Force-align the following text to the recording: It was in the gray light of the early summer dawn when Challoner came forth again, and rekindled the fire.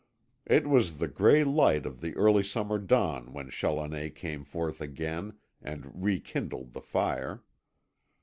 It 0.47 0.65
was 0.67 0.93
in 0.93 0.97
the 0.97 1.07
gray 1.07 1.43
light 1.43 1.85
of 1.85 2.01
the 2.01 2.15
early 2.15 2.41
summer 2.41 2.79
dawn 2.79 3.33
when 3.33 3.51
Challoner 3.51 4.09
came 4.09 4.43
forth 4.43 4.81
again, 4.81 5.37
and 5.61 6.01
rekindled 6.03 6.73
the 6.73 6.81
fire. 6.81 7.43